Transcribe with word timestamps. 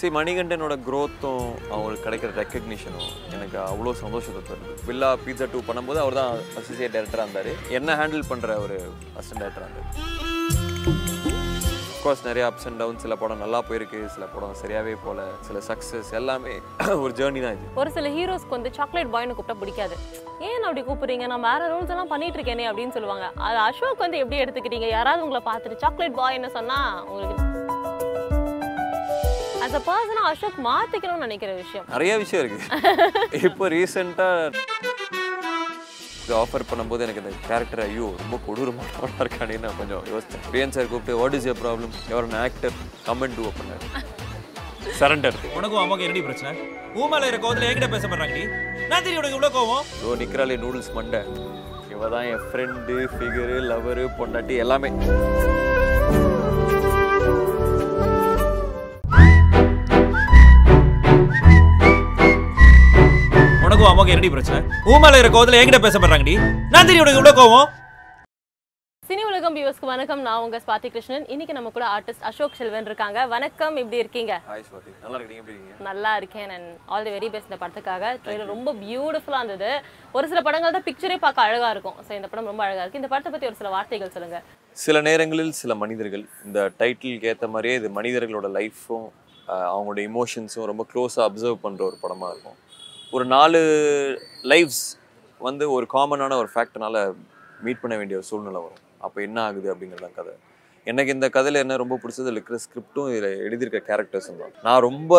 சரி 0.00 0.12
மணிகண்டனோட 0.16 0.74
க்ரோத்தும் 0.84 1.46
அவங்களுக்கு 1.72 2.04
கிடைக்கிற 2.04 2.30
ரெக்கக்னிஷனும் 2.40 3.08
எனக்கு 3.36 3.56
அவ்வளோ 3.70 3.92
சந்தோஷத்தை 4.02 4.40
தருது. 4.50 4.74
வில்லா 4.88 5.08
பீட்சா 5.24 5.46
டூ 5.54 5.58
பண்ணும்போது 5.68 5.98
அவர் 6.02 6.16
தான் 6.20 6.30
அசிஸ்டன்ட் 6.58 6.94
டேரக்டராக 6.94 7.26
இருந்தார். 7.26 7.50
என்ன 7.78 7.96
ஹேண்டில் 8.00 8.24
பண்ணுற 8.30 8.56
ஒரு 8.64 8.76
அசிஸ்டன்ட் 9.18 9.42
டேரக்டராக 9.42 9.68
இருந்தார். 9.68 9.90
கோர்ஸ் 12.04 12.24
நிறைய 12.28 12.44
அப்ஸ் 12.50 12.66
அண்ட் 12.68 12.80
டவுன் 12.82 13.00
சில 13.02 13.14
படம் 13.22 13.42
நல்லா 13.44 13.58
போயிருக்கு 13.68 13.98
சில 14.14 14.26
படம் 14.34 14.54
சரியாகவே 14.62 14.94
போல. 15.04 15.26
சில 15.48 15.58
சக்ஸஸ் 15.68 16.12
எல்லாமே 16.20 16.54
ஒரு 17.02 17.12
ஜேர்னி 17.18 17.42
தான் 17.46 17.56
இது. 17.58 17.68
ஒரு 17.82 17.92
சில 17.96 18.08
ஹீரோஸ்க்கு 18.16 18.56
வந்து 18.58 18.72
சாக்லேட் 18.78 19.12
பாய்னு 19.16 19.36
கூப்பிட்டா 19.40 19.60
பிடிக்காது. 19.64 19.96
ஏன் 20.48 20.64
அப்படி 20.66 20.84
கூப்பிடுறீங்க? 20.88 21.26
நான் 21.34 21.46
வேற 21.50 21.60
ரோல்ஸ் 21.74 21.94
எல்லாம் 21.96 22.12
பண்ணிட்டு 22.14 22.38
இருக்கேனே 22.40 22.68
அப்படின்னு 22.70 22.96
சொல்லுவாங்க. 22.96 23.28
அது 23.48 23.60
அசோக் 23.68 24.04
வந்து 24.06 24.22
எப்படி 24.24 24.42
எடுத்துக்கிறீங்க 24.46 24.88
யாராவது 24.96 25.26
உங்களை 25.26 25.42
பார்த்துட்டு 25.50 25.82
சாக்லேட் 25.84 26.18
பாய்னு 26.22 26.56
சொன்னா 26.58 26.80
உங்களுக்கு 27.10 27.48
as 29.70 29.76
a 29.78 29.82
பர்சனாக 29.88 30.28
அசோக் 30.30 30.56
மாத்திக்கணும்னு 30.66 31.24
நினைக்கிற 31.24 31.50
விஷயம். 31.58 31.84
நிறைய 31.92 32.12
விஷயம் 32.22 32.40
இருக்கு. 32.42 32.60
இப்போ 33.48 33.64
ரீசெண்டாக 33.74 34.62
ஆஃபர் 36.38 36.64
பண்ணும்போது 36.70 37.04
எனக்கு 37.04 37.22
இந்த 37.22 37.32
கேரக்டர் 37.48 37.82
ஐயோ 37.84 38.06
ரொம்ப 38.22 38.36
கொடூரமாக 38.46 39.20
இருக்கானே 39.24 39.58
நான் 39.64 39.78
கொஞ்சம் 39.80 40.02
யோசித்தேன். 40.12 40.42
பிரியன் 40.50 40.74
சார் 40.76 40.90
கூப்பிட்டு 40.92 41.18
what 41.20 41.36
is 41.38 41.46
your 41.48 41.60
problem 41.62 41.94
ever 42.12 42.28
an 42.30 42.34
actor 42.42 42.74
comment 43.08 43.36
too 43.38 43.46
பண்ணார். 43.60 43.86
சரண்டர் 45.00 45.38
உனக்கும் 45.58 45.82
அம்மாக்கு 45.84 46.06
என்னடி 46.08 46.24
பிரச்சனை? 46.28 46.52
உன் 46.98 47.10
மேல 47.14 47.30
இருக்க 47.30 47.44
கோவத்துல 47.46 47.70
என்கிட்ட 47.70 47.90
பேச 47.94 48.04
மாட்டாங்கடி 48.12 48.44
நான் 48.90 49.04
தெரியும் 49.06 49.22
உனக்கு 49.22 49.38
இவ்வளவு 49.38 49.56
கோவம். 49.58 49.86
இதோ 50.00 50.16
நிற்கிறாளே 50.24 50.58
நூடுல்ஸ் 50.64 50.92
மண்டை. 50.98 51.22
இவ 51.94 52.10
தான் 52.16 52.28
என் 52.32 52.46
ஃப்ரெண்டு 52.50 52.98
ஃபிகரு 53.16 53.58
லவரு 53.70 54.06
பொண்டாட்டி 54.20 54.56
எல்லாமே. 54.66 54.92
அம்மாக்கு 63.88 64.12
என்னடி 64.14 64.30
பிரச்சனை? 64.34 64.58
உன் 64.90 65.02
மேல 65.02 65.18
இருக்க 65.18 65.34
கோவத்துல 65.36 65.58
என்கிட்ட 65.60 65.80
பேச 65.84 65.98
மாட்டாங்கடி 66.02 66.34
நான் 66.72 66.88
தெரியும் 66.88 67.04
உனக்கு 67.04 67.20
இவ்வளவு 67.20 67.38
கோவம்? 67.40 67.68
சினி 69.02 69.22
உலகம் 69.28 69.54
வியூவர்ஸ்க்கு 69.56 69.88
வணக்கம். 69.92 70.20
நான் 70.26 70.42
உங்க 70.42 70.56
ஸ்வாதி 70.64 70.88
கிருஷ்ணன். 70.94 71.24
இன்னைக்கு 71.34 71.54
நம்ம 71.56 71.70
கூட 71.76 71.84
ஆர்டிஸ்ட் 71.94 72.26
அசோக் 72.28 72.58
செல்வன் 72.58 72.88
இருக்காங்க. 72.90 73.18
வணக்கம். 73.32 73.74
எப்படி 73.82 73.98
இருக்கீங்க? 74.02 74.34
ஹாய் 74.50 74.62
ஸ்வாதி. 74.68 74.90
நல்லா 75.04 75.18
இருக்கீங்க. 75.18 75.40
எப்படி 75.42 75.54
இருக்கீங்க? 75.54 75.84
நல்லா 75.88 76.12
இருக்கேன் 76.20 76.50
and 76.56 76.68
all 76.92 77.06
the 77.08 77.12
very 77.16 77.28
best 77.34 77.48
இந்த 77.50 77.58
படத்துக்காக. 77.62 78.12
ட்ரெயிலர் 78.24 78.52
ரொம்ப 78.54 78.74
பியூட்டிஃபுல்லாக 78.82 79.42
இருந்தது. 79.42 79.70
ஒரு 80.16 80.28
சில 80.32 80.42
படங்கள் 80.48 80.76
தான் 80.76 80.86
பிக்சரே 80.88 81.18
பார்க்க 81.24 81.46
அழகா 81.48 81.70
இருக்கும். 81.76 81.98
ஸோ 82.06 82.12
இந்த 82.18 82.30
படம் 82.32 82.50
ரொம்ப 82.52 82.64
அழகா 82.66 82.82
இருக்கு. 82.84 83.02
இந்த 83.02 83.10
படத்தை 83.12 83.32
பத்தி 83.34 83.50
ஒரு 83.50 83.58
சில 83.62 83.70
வார்த்தைகள் 83.76 84.14
சொல்லுங்க. 84.16 84.40
சில 84.84 85.00
நேரங்களில் 85.08 85.52
சில 85.62 85.74
மனிதர்கள் 85.82 86.24
இந்த 86.48 86.70
டைட்டிலுக்கு 86.82 87.30
ஏற்ற 87.34 87.48
மாதிரியே 87.54 87.76
இது 87.82 87.90
மனிதர்களோட 88.00 88.50
லைஃப்பும் 88.60 89.08
அவங்களோட 89.74 90.00
இமோஷன்ஸும் 90.10 90.68
ரொம்ப 90.72 90.84
க்ளோஸாக 90.92 91.28
அப்சர்வ் 91.28 91.64
பண்ணுற 91.66 91.82
ஒரு 91.90 91.98
படமாக 92.04 92.32
இருக்கும். 92.34 92.58
ஒரு 93.16 93.24
நாலு 93.34 93.60
லைஃப்ஸ் 94.50 94.84
வந்து 95.46 95.64
ஒரு 95.76 95.86
காமனான 95.94 96.36
ஒரு 96.42 96.48
ஃபேக்டனால 96.52 96.96
மீட் 97.64 97.80
பண்ண 97.82 97.94
வேண்டிய 98.00 98.18
ஒரு 98.18 98.26
சூழ்நிலை 98.28 98.60
வரும். 98.64 98.82
அப்போ 99.06 99.18
என்ன 99.26 99.38
ஆகுது 99.46 99.68
அப்படிங்கிறது 99.72 100.04
தான் 100.06 100.16
கதை. 100.18 100.34
எனக்கு 100.90 101.14
இந்த 101.16 101.26
கதையில் 101.36 101.60
என்ன 101.62 101.78
ரொம்ப 101.82 101.96
பிடிச்சது 102.02 102.32
இருக்கிற 102.34 102.58
ஸ்கிரிப்டும் 102.64 103.08
இதில் 103.12 103.40
எழுதியிருக்க 103.46 103.80
கேரக்டர்ஸும் 103.88 104.40
தான். 104.42 104.52
நான் 104.66 104.84
ரொம்ப 104.88 105.14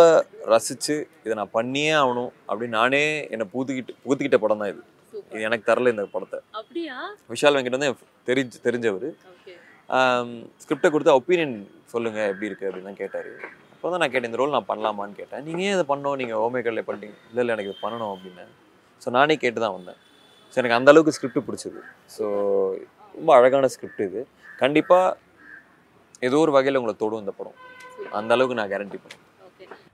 ரசித்து 0.53 0.95
இதை 1.25 1.35
நான் 1.41 1.53
பண்ணியே 1.57 1.91
ஆகணும் 2.01 2.31
அப்படின்னு 2.49 2.77
நானே 2.81 3.03
என்னை 3.33 3.47
புகுத்திக்கிட்டு 3.53 3.95
புகுத்திக்கிட்ட 4.03 4.39
படம் 4.43 4.61
தான் 4.63 4.71
இது. 4.73 4.81
இது 5.33 5.45
எனக்கு 5.49 5.69
தரல 5.71 5.93
இந்த 5.95 6.05
படத்தை. 6.15 6.39
அப்படியா? 6.61 6.97
விஷால் 7.33 7.57
வெங்கட் 7.57 7.77
வந்து 7.77 7.91
தெரிஞ்சு 8.29 8.59
தெரிஞ்சவர். 8.67 9.09
ஸ்கிரிப்டை 10.63 10.91
கொடுத்து 10.91 11.17
ஒப்பீனியன் 11.19 11.57
சொல்லுங்கள் 11.95 12.29
எப்படி 12.31 12.49
இருக்குது 12.49 12.69
அப்படின்னு 12.69 12.89
தான் 12.91 13.01
கேட்டார். 13.03 13.31
அப்போ 13.81 13.91
தான் 13.91 14.01
நான் 14.03 14.11
கேட்டேன் 14.13 14.29
இந்த 14.29 14.39
ரோல் 14.39 14.51
நான் 14.55 14.67
பண்ணலாமான்னு 14.71 15.15
கேட்டேன். 15.19 15.41
நீங்கள் 15.45 15.65
ஏன் 15.67 15.75
இதை 15.75 15.85
பண்ணோம் 15.91 16.17
நீங்கள் 16.21 16.41
ஓமேக்கல்ல 16.45 16.81
பண்ணிட்டீங்க. 16.87 17.15
இல்லை 17.29 17.41
இல்லை 17.43 17.53
எனக்கு 17.55 17.69
இது 17.71 17.79
பண்ணணும் 17.85 18.11
அப்படின்னு. 18.15 18.43
ஸோ 19.03 19.11
நானே 19.15 19.35
கேட்டு 19.43 19.59
தான் 19.63 19.73
வந்தேன். 19.77 19.97
ஸோ 20.51 20.57
எனக்கு 20.61 20.75
அந்த 20.77 20.91
அளவுக்கு 20.93 21.13
ஸ்கிரிப்ட் 21.17 21.45
பிடிச்சது. 21.47 21.79
ஸோ 22.15 22.25
ரொம்ப 23.15 23.31
அழகான 23.37 23.69
ஸ்கிரிப்ட் 23.75 24.03
இது. 24.07 24.21
கண்டிப்பாக 24.61 25.17
ஏதோ 26.27 26.39
ஒரு 26.43 26.53
வகையில் 26.57 26.79
உங்களை 26.81 26.95
தொடும் 27.01 27.23
இந்த 27.23 27.33
படம். 27.39 27.57
அந்தளவுக்கு 28.19 28.59
நான் 28.59 28.71
கேரண்டி 28.73 28.99
பண்ணேன் 29.05 29.25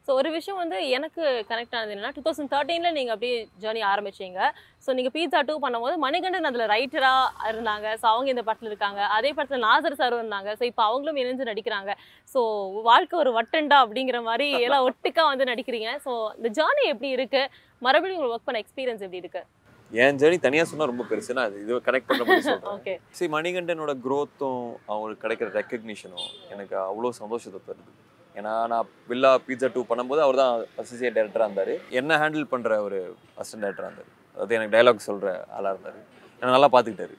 ஸோ 0.08 0.14
ஒரு 0.20 0.30
விஷயம் 0.36 0.60
வந்து 0.62 0.78
எனக்கு 0.98 1.24
கனெக்ட் 1.48 1.74
ஆனது 1.78 1.94
என்னன்னா 1.94 2.12
டூ 2.18 2.22
தௌசண்ட் 2.26 2.52
தேர்ட்டீனில் 2.54 2.96
நீங்கள் 2.98 3.14
அப்படியே 3.16 3.38
ஜேர்னி 3.64 3.82
ஆரம்பிச்சீங்க. 3.90 4.40
ஸோ 4.86 4.90
நீங்கள் 4.98 5.14
பீட்சா 5.16 5.40
டூ 5.48 5.56
பண்ணும்போது 5.64 5.96
மணிகண்டன் 6.06 6.50
அதில் 6.50 6.66
ரைட்டராக 6.74 7.50
இருந்தாங்க. 7.52 7.88
ஸோ 8.02 8.06
அவங்க 8.14 8.30
இந்த 8.34 8.44
படத்தில் 8.50 8.72
இருக்காங்க. 8.72 9.02
அதே 9.18 9.32
படத்தில் 9.38 9.64
நாசர் 9.68 10.00
சாரும் 10.02 10.22
இருந்தாங்க. 10.24 10.52
ஸோ 10.60 10.64
இப்போ 10.72 10.84
அவங்களும் 10.90 11.20
இணைஞ்சு 11.24 11.50
நடிக்கிறாங்க. 11.52 11.94
ஸோ 12.34 12.42
வாழ்க்கை 12.90 13.18
ஒரு 13.24 13.34
வட்டண்டா 13.40 13.80
அப்படிங்கிற 13.86 14.22
மாதிரி 14.30 14.48
எல்லாம் 14.68 14.88
ஒட்டுக்கா 14.90 15.26
வந்து 15.32 15.50
நடிக்கிறீங்க. 15.52 15.92
ஸோ 16.08 16.14
இந்த 16.40 16.52
ஜேர்னி 16.60 16.86
எப்படி 16.94 17.12
இருக்கு? 17.18 17.44
மறுபடியும் 17.82 18.20
உங்களுக்கு 18.20 18.38
ஒர்க் 18.38 18.50
பண்ண 18.50 18.64
எக்ஸ்பீரியன்ஸ் 18.66 19.06
எப்படி 19.08 19.24
இருக்கு? 19.26 19.44
என் 19.92 20.18
ஜேர்னி 20.22 20.38
தனியாக 20.48 20.68
சொன்னால் 20.72 20.92
ரொம்ப 20.94 21.04
பெருசு. 21.12 21.38
நான் 21.40 21.62
இது 21.64 21.84
கனெக்ட் 21.90 22.12
பண்ண 22.12 22.24
மாதிரி 22.30 22.46
சொல்கிறேன் 22.50 22.74
ஓகே 22.78 22.96
சரி 23.18 23.32
மணிகண்டனோட 23.38 23.94
க்ரோத்தும் 24.06 24.64
அவங்களுக்கு 24.92 25.24
கிடைக்கிற 25.26 25.50
ரெக்கக்னிஷனும் 25.60 26.28
எனக்கு 26.56 26.78
அவ்வளோ 26.90 27.12
சந்தோஷத்தை 27.24 27.62
தருது. 27.70 27.92
ஏன்னா 28.40 28.54
நான் 28.72 28.90
வில்லா 29.10 29.32
பீட்சா 29.46 29.68
டூ 29.76 29.82
பண்ணும்போது 29.92 30.22
அவர் 30.26 30.40
தான் 30.42 30.54
அசோசியேட் 30.82 31.16
டேரக்டராக 31.18 31.48
இருந்தார். 31.50 31.74
என்ன 32.00 32.18
ஹேண்டில் 32.22 32.46
பண்ணுற 32.54 32.72
ஒரு 32.88 33.00
அசிஸ்டன்ட் 33.40 33.66
டேரக்டராக 33.66 33.90
இருந்தார். 33.92 34.12
அதாவது 34.36 34.56
எனக்கு 34.58 34.74
டைலாக் 34.76 35.08
சொல்கிற 35.10 35.30
ஆளாக 35.58 35.74
இருந்தார். 35.76 36.00
என்னை 36.40 36.52
நல்லா 36.56 36.70
பார்த்துக்கிட்டாரு 36.76 37.16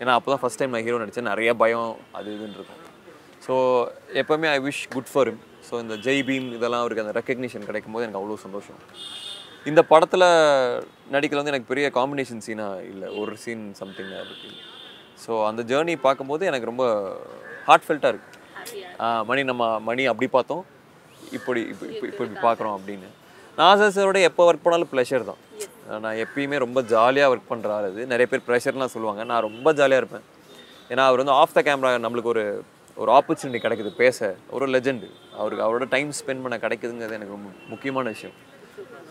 ஏன்னா 0.00 0.12
அப்போ 0.18 0.30
தான் 0.32 0.42
ஃபஸ்ட் 0.42 0.60
டைம் 0.60 0.72
நான் 0.74 0.86
ஹீரோ 0.86 1.00
நடித்தேன் 1.02 1.30
நிறைய 1.32 1.50
பயம் 1.62 1.90
அது 2.18 2.28
இதுன்னு 2.36 2.58
இருக்கும். 2.58 2.80
ஸோ 3.46 3.54
எப்போவுமே 4.20 4.48
I 4.56 4.58
wish 4.68 4.82
good 4.94 5.10
for 5.12 5.28
him 5.32 5.40
so 5.68 5.74
இந்த 5.84 5.94
ஜெய் 6.06 6.22
பீம் 6.28 6.48
இதெல்லாம் 6.56 6.82
அவருக்கு 6.84 7.04
அந்த 7.04 7.14
ரெக்கக்னிஷன் 7.18 7.68
கிடைக்கும் 7.70 7.94
போது 7.96 8.06
எனக்கு 8.06 8.20
அவ்வளோ 8.20 8.38
சந்தோஷம். 8.46 8.78
இந்த 9.70 9.80
படத்தில் 9.92 10.26
நடிக்கல 11.14 11.40
வந்து 11.40 11.52
எனக்கு 11.54 11.70
பெரிய 11.72 11.88
காம்பினேஷன் 11.98 12.44
சீனாக 12.46 12.86
இல்லை. 12.92 13.08
ஒரு 13.20 13.34
சீன் 13.44 13.64
சம்திங் 13.80 14.12
இருக்குது 14.26 14.56
ஸோ 15.24 15.32
அந்த 15.48 15.62
ஜேர்னி 15.70 15.94
பார்க்கும்போது 16.06 16.42
எனக்கு 16.50 16.70
ரொம்ப 16.72 16.84
ஹார்ட் 17.68 17.86
ஃபெல்ட்டாக 17.86 18.12
இருக்குது 18.14 18.38
மணி 19.30 19.42
நம்ம 19.50 19.64
மணி 19.88 20.02
அப்படி 20.12 20.28
பார்த்தோம். 20.36 20.62
இப்படி 21.38 21.60
இப்போ 21.72 21.84
இப்போ 21.92 22.06
இப்போ 22.10 22.24
இப்படி 22.26 22.42
பார்க்குறோம் 22.46 22.74
அப்படின்னு. 22.78 23.08
நாசர் 23.60 23.94
சாரோட 23.96 24.18
எப்போ 24.28 24.42
ஒர்க் 24.50 24.64
பண்ணாலும் 24.66 24.90
ப்ளஷர் 24.92 25.24
தான். 25.30 25.40
நான் 26.04 26.18
எப்பயுமே 26.24 26.58
ரொம்ப 26.64 26.78
ஜாலியாக 26.92 27.32
ஒர்க் 27.32 27.50
பண்ணுற 27.52 27.70
ஆள் 27.76 27.88
அது. 27.90 28.02
நிறைய 28.12 28.26
பேர் 28.32 28.46
ப்ரெஷர்லாம் 28.48 28.94
சொல்லுவாங்க. 28.94 29.22
நான் 29.30 29.44
ரொம்ப 29.48 29.68
ஜாலியாக 29.80 30.02
இருப்பேன். 30.02 30.24
ஏன்னா 30.92 31.04
அவர் 31.08 31.22
வந்து 31.22 31.36
ஆஃப் 31.40 31.56
த 31.56 31.62
கேமரா 31.68 31.90
நம்மளுக்கு 32.06 32.32
ஒரு 32.34 32.44
ஒரு 33.02 33.10
ஆப்பர்ச்சுனிட்டி 33.18 33.60
கிடைக்குது. 33.64 33.90
பேச. 34.02 34.18
ஒரு 34.56 34.64
லெஜெண்டு 34.74 35.08
அவருக்கு 35.40 35.64
அவரோட 35.66 35.84
டைம் 35.94 36.10
ஸ்பெண்ட் 36.20 36.42
பண்ண 36.44 36.56
கிடைக்குதுங்கிறது 36.64 37.18
எனக்கு 37.18 37.36
ரொம்ப 37.36 37.50
முக்கியமான 37.72 38.08
விஷயம். 38.14 38.36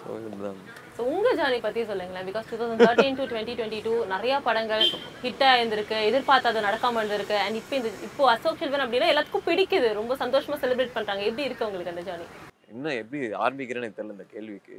ஸோ 0.03 0.12
இதுதான். 0.25 0.59
ஸோ 0.95 1.01
உங்க 1.13 1.29
ஜேர்னி 1.39 1.59
பத்தி 1.66 1.81
சொல்லுங்களேன். 1.89 2.25
Because 2.29 2.47
two 2.51 2.57
thousand 2.59 2.84
thirteen 2.85 3.17
to 3.19 3.25
twenty 3.31 3.53
twenty 3.59 3.79
two 3.88 3.94
நிறைய 4.13 4.34
படங்கள் 4.47 4.85
ஹிட் 5.23 5.44
ஆயிருந்திருக்கு 5.50 5.97
எதிர்பார்த்தது 6.09 6.66
நடக்காம 6.67 7.01
இருந்திருக்கு. 7.01 7.38
அண்ட் 7.45 7.59
இப்போ 7.62 7.75
இந்த 7.79 7.91
இப்போ 8.07 8.29
அசோக் 8.34 8.62
செல்வன் 8.62 8.85
அப்படின்னா 8.85 9.12
எல்லாத்துக்கும் 9.13 9.47
பிடிக்குது. 9.50 9.89
ரொம்ப 10.00 10.16
சந்தோஷமா 10.23 10.59
செலிப்ரேட் 10.63 10.95
பண்றாங்க. 10.97 11.23
எப்படி 11.31 11.47
இருக்கு 11.50 11.67
உங்களுக்கு 11.69 11.94
அந்த 11.94 12.06
ஜேர்னி 12.09 12.28
இன்னும் 12.73 13.00
எப்படி 13.01 13.19
ஆரம்பிக்கிறேன்னு 13.45 13.88
எனக்கு 13.88 14.00
தெரியல 14.00 14.17
இந்த 14.17 14.28
கேள்விக்கு. 14.35 14.78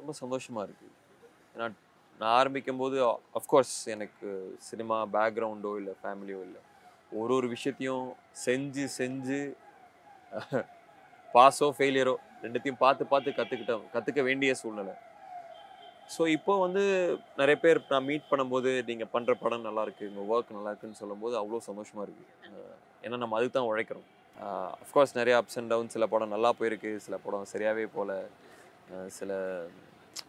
ரொம்ப 0.00 0.12
சந்தோஷமாக 0.22 0.66
இருக்குது 0.68 0.92
ஏன்னா 1.54 1.68
நான் 2.20 2.36
ஆரம்பிக்கும் 2.40 2.82
போது 2.82 2.96
அஃப்கோர்ஸ் 3.38 3.76
எனக்கு 3.94 4.28
சினிமா 4.68 4.96
பேக்ரவுண்டோ 5.14 5.72
இல்லை 5.80 5.94
ஃபேமிலியோ 6.02 6.40
இல்லை. 6.48 6.60
ஒரு 7.20 7.32
ஒரு 7.38 7.46
விஷயத்தையும் 7.54 8.06
செஞ்சு 8.44 8.84
செஞ்சு 8.98 9.40
பாஸோ 11.34 11.68
ஃபெயிலியரோ 11.78 12.14
ரெண்டுத்தையும் 12.44 12.82
பார்த்து 12.84 13.04
பார்த்து 13.12 13.36
கற்றுக்கிட்டோம் 13.38 13.84
கற்றுக்க 13.94 14.20
வேண்டிய 14.28 14.52
சூழ்நிலை. 14.60 14.94
ஸோ 16.14 16.22
இப்போ 16.36 16.52
வந்து 16.64 16.82
நிறைய 17.40 17.56
பேர் 17.64 17.78
நான் 17.92 18.06
மீட் 18.08 18.30
பண்ணும்போது 18.30 18.70
நீங்கள் 18.88 19.10
பண்ணுற 19.14 19.32
படம் 19.42 19.66
நல்லா 19.68 19.82
இருக்கு 19.86 20.04
உங்கள் 20.10 20.30
ஒர்க் 20.34 20.56
நல்லா 20.56 20.70
இருக்குன்னு 20.72 21.00
சொல்லும்போது 21.02 21.34
அவ்வளோ 21.40 21.60
சந்தோஷமாக 21.68 22.06
இருக்குது 22.06 22.64
ஏன்னா 23.04 23.16
நம்ம 23.22 23.36
அதுக்கு 23.38 23.54
தான் 23.58 23.68
உழைக்கிறோம். 23.70 24.06
அஃப்கோர்ஸ் 24.84 25.14
நிறைய 25.20 25.34
அப்ஸ் 25.40 25.58
அண்ட் 25.60 25.70
டவுன் 25.72 25.92
சில 25.94 26.06
படம் 26.14 26.34
நல்லா 26.34 26.50
போயிருக்கு 26.58 26.90
சில 27.06 27.16
படம் 27.24 27.46
சரியாகவே 27.52 27.86
போல. 27.96 28.10
அஹ் 28.94 29.10
சில 29.18 29.32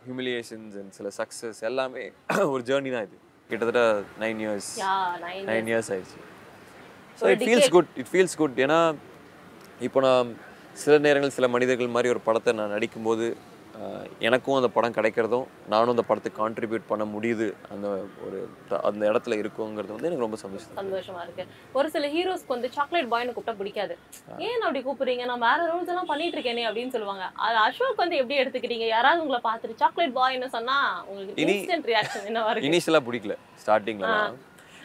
ஹியூமிலியேஷன்ஸ் 0.05 0.75
அண்ட் 0.81 0.93
சில 0.99 1.07
சக்ஸஸ் 1.19 1.59
எல்லாமே 1.69 2.03
ஒரு 2.53 2.61
ஜேர்னி 2.69 2.91
தான் 2.95 3.07
இது. 3.09 3.17
கிட்டத்தட்ட 3.49 3.83
நைன் 4.23 4.41
இயர்ஸ் 4.45 4.69
நைன் 5.51 5.69
இயர்ஸ் 5.71 5.91
ஆயிடுச்சு. 5.95 6.19
So 7.19 7.25
it 7.33 7.43
feels. 7.47 7.69
Good 7.75 7.91
it 8.01 8.11
feels 8.11 8.37
good 8.41 8.59
ஏன்னா 8.65 8.79
இப்போ 9.87 9.99
நான் 10.07 10.29
சில 10.73 10.97
நேரங்கள் 10.97 11.29
சில 11.29 11.47
மனிதர்கள் 11.47 11.87
மாதிரி 11.87 12.09
ஒரு 12.09 12.19
படத்தை 12.19 12.53
நான் 12.53 12.71
நடிக்கும்போது 12.71 13.25
எனக்கும் 14.19 14.55
அந்த 14.55 14.67
படம் 14.67 14.93
கிடைக்கிறதும் 14.93 15.45
நானும் 15.67 15.89
அந்த 15.89 16.01
படத்துக்கு 16.01 16.41
கான்ட்ரிபியூட் 16.41 16.81
பண்ண 16.87 17.03
முடியுது 17.05 17.47
அந்த 17.69 17.87
ஒரு 18.25 18.37
அந்த 18.83 19.11
இடத்துல 19.11 19.37
இருக்குங்கிறது 19.39 19.93
வந்து 19.93 20.07
எனக்கு 20.07 20.19
ரொம்ப 20.19 20.37
சந்தோஷம் 20.37 20.77
சந்தோஷமா 20.77 21.21
இருக்கு. 21.23 21.43
ஒரு 21.73 21.89
சில 21.89 22.07
ஹீரோஸ்க்கு 22.07 22.47
வந்து 22.47 22.69
சாக்லேட் 22.71 23.11
பாய்னு 23.11 23.33
கூப்பிட்டா 23.33 23.55
பிடிக்காது. 23.55 23.95
ஏன் 24.39 24.61
அப்படி 24.61 24.81
கூப்பிடுறீங்க? 24.81 25.25
நான் 25.25 25.39
வேற 25.39 25.59
ரோல்ஸ் 25.69 25.87
எல்லாம் 25.87 26.05
பண்ணிட்டு 26.05 26.37
இருக்கேனே 26.37 26.65
அப்படின்னு 26.67 26.89
சொல்லுவாங்க. 26.89 27.25
அது 27.39 27.57
அசோக் 27.57 27.95
வந்து 27.95 28.15
எப்படி 28.15 28.39
எடுத்துக்கிறீங்க? 28.39 28.87
யாராவது 28.87 29.21
உங்களை 29.21 29.41
பார்த்துட்டு 29.43 29.75
சாக்லேட் 29.75 30.15
பாய்னு 30.15 30.49
சொன்னா 30.49 30.77
உங்களுக்கு 31.07 31.43
இனி- 31.43 31.55
இன்ஸ்டன்ட் 31.55 31.89
ரியாக்ஷன் 31.91 32.27
என்னவா 32.27 32.51
இருக்கு? 32.51 32.69
இனிஷியலாக 32.69 33.05
பிடிக்கல 33.07 33.35
ஸ்டார்டிங்லலாம் 33.63 34.37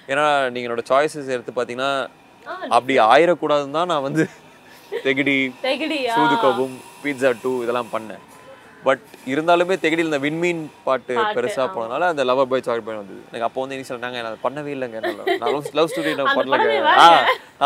ஏன்னா 0.09 0.27
நீங்கள் 0.51 0.69
என்னோட 0.69 0.85
சாய்ஸஸ் 0.89 1.29
எடுத்து 1.29 1.53
பார்த்தீங்கன்னா 1.57 1.93
ஆ, 2.47 2.53
அப்படி 2.71 2.95
ஆயிடக்கூடாதுன்னு 3.09 3.71
தான் 3.73 3.87
நான் 3.87 4.03
வந்து 4.03 4.23
தெகிடி 5.07 5.37
சூதுகவும் 6.17 6.75
பீட்சா 7.05 7.31
டூ 7.45 7.53
இதெல்லாம் 7.65 7.93
பண்ணேன். 7.95 8.25
பட் 8.87 9.05
இருந்தாலுமே 9.31 9.75
தெகிடியில் 9.85 10.11
இந்த 10.11 10.21
விண்மீன் 10.25 10.61
பாட்டு 10.85 11.15
பெருசா 11.37 11.65
போனதுனால 11.77 12.09
அந்த 12.13 12.23
லவர் 12.29 12.51
பாய் 12.51 12.63
சாக்லேட் 12.67 12.87
பாய் 12.89 12.99
வந்தது 13.01 13.23
எனக்கு 13.31 13.47
அப்போ 13.47 13.61
வந்து 13.63 13.77
என்ன 13.77 13.89
சொன்னாங்க 13.91 14.21
நான் 14.27 14.45
பண்ணவே 14.45 14.71
இல்லைங்க. 14.77 15.01
நான் 15.41 15.55
லவ் 15.79 15.91
ஸ்டோரி 15.93 16.13
நான் 16.21 16.37
பண்ணலங்க. 16.39 16.69
ஆ 17.03 17.07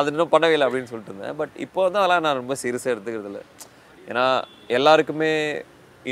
அது 0.01 0.13
இன்னும் 0.13 0.33
பண்ணவே 0.35 0.57
இல்லை 0.57 0.69
அப்படின்னு 0.69 0.91
சொல்லிட்டு 0.93 1.13
இருந்தேன். 1.13 1.37
பட் 1.41 1.55
இப்போ 1.67 1.81
வந்து 1.87 2.01
அதெல்லாம் 2.03 2.25
நான் 2.27 2.41
ரொம்ப 2.43 2.57
சீரியஸாக 2.63 2.95
எடுத்துக்கிறது 2.95 3.31
இல்லை. 3.33 3.43
ஏன்னா 4.11 4.25
எல்லாருக்குமே 4.79 5.33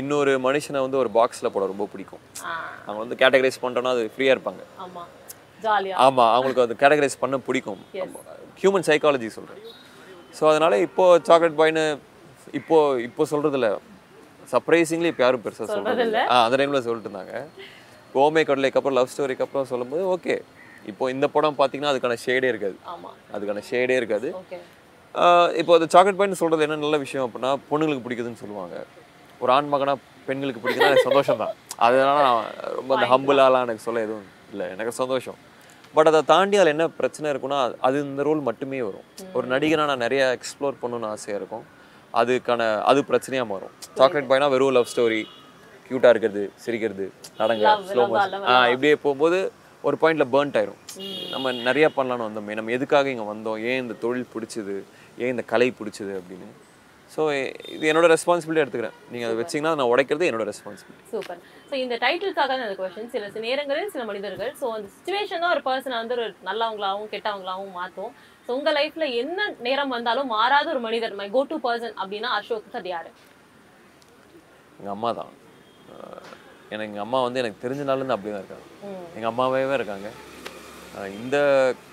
இன்னொரு 0.01 0.33
மனுஷனை 0.47 0.81
வந்து 0.85 1.01
ஒரு 1.03 1.09
பாக்ஸில் 1.17 1.53
போட 1.53 1.63
ரொம்ப 1.73 1.87
பிடிக்கும். 1.93 2.23
அவங்க 2.85 2.99
வந்து 3.03 3.17
கேட்டகரைஸ் 3.21 3.63
பண்ணுறோன்னா 3.63 3.93
அது 3.95 4.03
ஃப்ரீயாக 4.13 4.35
இருப்பாங்க. 4.37 4.61
ஆமா. 4.85 5.03
ஜாலியா 5.65 5.95
ஆமா 6.05 6.25
அவங்களுக்கு 6.35 6.65
அது 6.65 6.81
கேட்டகரைஸ் 6.83 7.21
பண்ண 7.23 7.37
பிடிக்கும். 7.47 7.81
ஹியூமன் 8.61 8.87
சைக்காலஜி 8.89 9.29
சொல்றேன். 9.37 9.61
ஸோ 10.37 10.43
அதனால 10.51 10.73
இப்போ 10.87 11.05
சாக்லேட் 11.29 11.59
பாய்னு 11.61 11.83
இப்போ 12.59 12.77
இப்போ 13.07 13.23
சொல்றதில்ல. 13.33 13.67
சர்ப்ரைசிங்லி 14.51 15.09
இப்போ 15.11 15.23
யாரும் 15.25 15.43
பெருசா 15.43 15.65
சொல்றது 15.73 16.03
இல்ல 16.07 16.19
ஆ 16.31 16.37
அந்த 16.45 16.55
டைம்ல 16.59 16.79
சொல்லிட்டு 16.87 17.09
இருந்தாங்க. 17.09 17.35
ஓமே 18.23 18.41
கடலைக்கு 18.49 18.79
அப்புறம் 18.79 18.97
லவ் 18.99 19.11
ஸ்டோரிக்கு 19.11 19.45
அப்புறம் 19.45 19.69
சொல்லும்போது 19.71 20.03
ஓகே 20.15 20.35
இப்போ 20.91 21.03
இந்த 21.15 21.25
படம் 21.35 21.57
பார்த்தீங்கன்னா 21.59 21.91
அதுக்கான 21.93 22.17
ஷேடே 22.25 22.47
இருக்காது. 22.53 22.75
அதுக்கான 23.35 23.61
ஷேடே 23.69 23.95
இருக்காது. 24.01 24.29
இப்போ 25.61 25.71
அந்த 25.77 25.87
சாக்லேட் 25.93 26.19
பாய்னு 26.19 26.41
சொல்றது 26.41 26.65
என்ன 26.67 26.79
நல்ல 26.85 26.97
விஷயம் 27.05 27.25
அப்படின்னா 27.27 27.51
பொண்ணுங்களுக்கு 27.69 28.05
பிடிக்குதுன்னு 28.07 28.41
சொல்லுவாங்க. 28.43 28.75
ஒரு 29.43 29.51
ஆண் 29.57 29.71
மகனா 29.73 29.93
பெண்களுக்கு 30.27 30.61
பிடிக்குதுன்னா 30.63 30.91
எனக்கு 30.91 31.09
சந்தோஷம் 31.09 31.41
தான் 31.43 31.53
அதனால 31.85 32.17
நான் 32.27 32.43
ரொம்ப 32.79 32.91
அந்த 32.97 33.07
ஹம்பிளாலாம் 33.13 33.65
எனக்கு 33.67 33.85
சொல்ல 33.87 34.05
எதுவும் 34.07 34.27
இல்லை. 34.53 34.65
எனக்கு 34.75 34.93
சந்தோஷம். 35.01 35.39
பட் 35.95 36.09
அதை 36.09 36.21
தாண்டி 36.31 36.57
அதில் 36.57 36.73
என்ன 36.75 36.85
பிரச்சனை 36.99 37.25
இருக்குன்னா 37.31 37.59
அது 37.87 37.97
இந்த 38.07 38.23
ரோல் 38.27 38.41
மட்டுமே 38.49 38.81
வரும். 38.87 39.07
ஒரு 39.37 39.45
நடிகனா 39.53 39.85
நான் 39.91 40.03
நிறைய 40.05 40.23
எக்ஸ்ப்ளோர் 40.37 40.81
பண்ணணும்னு 40.81 41.09
ஆசையாக 41.13 41.39
இருக்கும். 41.41 41.65
அதுக்கான 42.21 42.61
அது 42.91 42.99
பிரச்சனையாக 43.09 43.47
மாறும். 43.51 43.73
சாக்லேட் 43.99 44.29
பாய்னா 44.31 44.49
வெறும் 44.55 44.75
லவ் 44.77 44.91
ஸ்டோரி 44.93 45.21
க்யூட்டாக 45.87 46.13
இருக்கிறது 46.13 46.43
சிரிக்கிறது 46.63 47.05
நடங்க 47.41 47.75
ஸ்லோ 47.89 48.05
ஆ 48.53 48.55
இப்படியே 48.73 48.95
போகும்போது 48.95 49.39
ஒரு 49.87 49.97
பாயிண்ட்ல 50.01 50.25
பேர்ன்ட் 50.33 50.57
ஆயிரும். 50.59 50.81
நம்ம 51.33 51.51
நிறைய 51.67 51.85
பண்ணலாம்னு 51.95 52.27
வந்தோமே. 52.27 52.53
நம்ம 52.57 52.71
எதுக்காக 52.77 53.09
இங்க 53.09 53.25
வந்தோம்? 53.33 53.59
ஏன் 53.69 53.81
இந்த 53.81 53.93
தொழில் 54.03 54.31
பிடிச்சது? 54.33 54.75
ஏன் 55.21 55.31
இந்த 55.33 55.43
கலை 55.51 55.67
பிடிச்சது 55.79 56.13
அப்படின்னு. 56.19 56.49
ஸோ 57.11 57.21
இது 57.75 57.85
என்னோட 57.89 58.07
ரெஸ்பான்சிபிலிட்டி 58.13 58.61
எடுத்துக்கிறேன். 58.63 58.95
நீங்க 59.11 59.25
அதை 59.27 59.35
வச்சீங்கன்னா 59.39 59.71
நான் 59.79 59.89
உடைக்கிறது 59.91 60.27
என்னோட 60.29 60.43
ரெஸ்பான்சிபிலிட்டி 60.49 61.07
சூப்பர் 61.11 61.39
ஸோ 61.69 61.73
இந்த 61.81 61.95
டைட்டிலுக்காக 62.03 62.45
தான் 62.49 62.61
இந்த 62.61 62.75
கொஸ்டின் 62.79 63.11
சில 63.15 63.29
சில 63.33 63.43
நேரங்களில் 63.47 63.91
சில 63.95 64.03
மனிதர்கள் 64.09 64.51
ஸோ 64.59 64.67
அந்த 64.75 64.87
சுச்சுவேஷன் 64.93 65.43
தான் 65.43 65.53
ஒரு 65.55 65.63
பர்சனை 65.67 65.97
வந்து 66.01 66.15
ஒரு 66.17 66.27
நல்லவங்களாகவும் 66.49 67.11
கெட்டவங்களாகவும் 67.13 67.75
மாற்றும் 67.79 68.13
ஸோ 68.45 68.51
உங்க 68.57 68.71
லைஃப்ல 68.77 69.07
என்ன 69.21 69.39
நேரம் 69.67 69.93
வந்தாலும் 69.95 70.31
மாறாத 70.35 70.69
ஒரு 70.75 70.81
மனிதர் 70.87 71.17
மை 71.19 71.27
கோ 71.35 71.43
டு 71.51 71.57
பர்சன் 71.65 71.95
அப்படின்னா 72.01 72.31
அசோக் 72.37 72.77
அது 72.79 72.89
யாரு? 72.93 73.11
எங்க 74.79 74.91
அம்மா 74.95 75.09
தான். 75.19 75.31
எனக்கு 76.71 76.89
எங்க 76.89 77.01
அம்மா 77.05 77.19
வந்து 77.25 77.41
எனக்கு 77.41 77.61
தெரிஞ்ச 77.63 77.81
நாள்ல 77.87 78.01
இருந்து 78.01 78.15
அப்படியே 78.15 78.33
தான் 78.35 78.43
இருக்காங்க. 78.43 78.65
ம். 78.87 79.05
எங்க 79.17 79.27
அம்மாவே 79.31 79.75
இருக்காங்க. 79.79 80.07
இந்த 81.19 81.37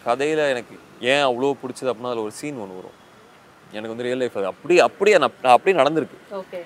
கதையில 0.06 0.46
எனக்கு 0.54 0.74
ஏன் 1.12 1.26
அவ்வளோ 1.26 1.50
பிடிச்சது 1.60 1.90
அப்படின்னா 1.90 2.12
அதில் 2.12 2.26
ஒரு 2.26 2.36
சீன் 2.38 2.62
ஒன்று 2.62 2.78
வரும். 2.78 2.96
எனக்கு 3.76 3.92
வந்து 3.92 4.06
ரியல் 4.08 4.20
லைஃப் 4.22 4.36
அது. 4.40 4.48
அப்படியே 4.52 4.80
அப்படியே 4.88 5.16
நான் 5.22 5.54
அப்படியே 5.56 5.76
நடந்திருக்கு. 5.82 6.18
ஓகே 6.40 6.60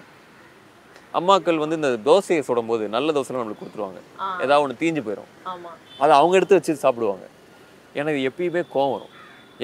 அம்மாக்கள் 1.18 1.62
வந்து 1.62 1.76
இந்த 1.78 1.88
தோசையை 2.08 2.42
சுடும்போது 2.48 2.84
நல்ல 2.96 3.12
தோசை 3.16 3.32
நம்மளுக்கு 3.36 3.62
கொடுத்துருவாங்க. 3.62 4.00
ஏதாவது 4.44 4.62
ஒன்று 4.64 4.80
தீஞ்சு 4.82 5.00
போயிடும் 5.06 5.30
அதை 6.02 6.12
அவங்க 6.18 6.34
எடுத்து 6.38 6.58
வச்சு 6.58 6.82
சாப்பிடுவாங்க. 6.84 7.24
எனக்கு 8.00 8.20
எப்பயுமே 8.28 8.62
கோவம் 8.74 8.94
வரும். 8.96 9.10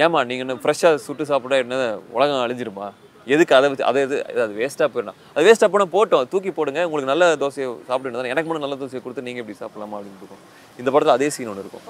ஏமா 0.05 0.19
நீங்கள் 0.31 0.45
இன்னும் 0.45 0.63
ஃப்ரெஷ்ஷாக 0.65 0.99
சுட்டு 1.05 1.25
சாப்பிட்டா 1.31 1.59
என்ன 1.65 1.77
உலகம் 2.17 2.43
அழிஞ்சிருமா? 2.47 2.89
எதுக்கு 3.35 3.55
அதை 3.57 3.67
வச்சு 3.71 3.87
அதை 3.91 4.03
இது 4.07 4.19
அது 4.45 4.53
வேஸ்ட்டாக 4.59 4.89
போயிடலாம் 4.93 5.19
அது 5.35 5.47
வேஸ்ட்டாக 5.47 5.71
போனால் 5.73 5.93
போட்டோம். 5.95 6.27
தூக்கி 6.33 6.51
போடுங்க 6.59 6.83
உங்களுக்கு 6.89 7.11
நல்ல 7.13 7.25
தோசையை 7.43 7.69
சாப்பிட்டு 7.89 8.33
எனக்கு 8.33 8.49
மட்டும் 8.49 8.67
நல்ல 8.67 8.79
தோசையை 8.83 9.01
கொடுத்து 9.05 9.27
நீங்கள் 9.29 9.43
இப்படி 9.45 9.59
சாப்பிடலாமா 9.63 9.97
அப்படின்னு 9.99 10.21
இருக்கும். 10.23 10.43
இந்த 10.81 10.89
படத்தில் 10.95 11.17
அதே 11.17 11.29
சீன் 11.37 11.51
ஒன்று 11.53 11.65
இருக்கும். 11.65 11.87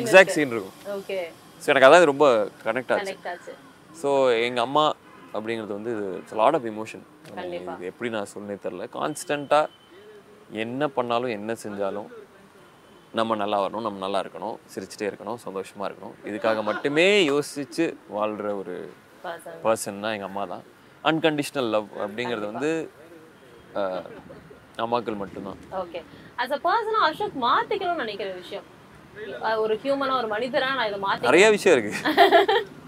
எக்ஸாக்ட் 0.00 0.34
சீன் 0.36 0.54
இருக்கும். 0.54 0.76
ஸோ 1.62 1.68
எனக்கு 1.74 1.88
அதான் 1.90 2.10
ரொம்ப 2.12 2.26
கனெக்ட் 2.66 2.92
ஆச்சு. 2.96 3.54
ஸோ 4.00 4.10
எங்கள் 4.46 4.64
அம்மா 4.68 4.84
அப்படிங்கிறது 5.36 5.72
வந்து 5.78 5.92
லாட் 6.40 6.56
ஆஃப் 6.58 6.66
இமோஷன். 6.72 7.04
இது 7.78 7.90
எப்படி 7.90 8.08
நான் 8.16 8.32
சொன்னே 8.34 8.56
தெரில 8.64 8.86
கான்ஸ்டண்ட்டாக 8.96 9.70
என்ன 10.64 10.88
பண்ணாலும் 10.96 11.34
என்ன 11.38 11.52
செஞ்சாலும் 11.64 12.08
நம்ம 13.18 13.36
நல்லா 13.42 13.58
வரணும் 13.64 13.86
நம்ம 13.86 14.00
நல்லா 14.04 14.20
இருக்கணும் 14.24 14.56
சிரிச்சுட்டே 14.72 15.06
இருக்கணும் 15.10 15.38
சந்தோஷமா 15.44 15.84
இருக்கணும். 15.88 16.14
இதுக்காக 16.30 16.62
மட்டுமே 16.70 17.06
யோசிச்சு 17.30 17.86
வாழ்கிற 18.16 18.50
ஒரு 18.62 18.76
பர்சன் 19.24 19.60
பர்சன்னா 19.64 20.10
எங்கள் 20.16 20.30
அம்மா 20.30 20.44
தான். 20.52 20.64
அன்கண்டிஷனல் 21.10 21.70
லவ் 21.76 21.88
அப்படிங்கிறது 22.04 22.46
வந்து 22.52 22.70
அம்மாக்கள் 24.84 25.20
மட்டும்தான். 25.22 25.58
ஓகே 25.82 26.00
அஸ் 26.42 26.54
அ 26.58 26.60
பர்சனா 26.68 27.00
அசோக் 27.08 27.42
மாத்திக்கணும்னு 27.48 28.04
நினைக்கிற 28.04 28.30
விஷயம். 28.42 28.68
ஒரு 29.64 29.74
ஹியூமனா 29.82 30.14
ஒரு 30.20 30.30
மனிதரா 30.36 30.70
நான் 30.78 30.88
இதை 30.92 31.00
மாத்தி 31.08 31.28
நிறைய 31.30 31.48
விஷயம் 31.56 31.76
இருக்கு. 31.76 31.94
List 31.96 32.78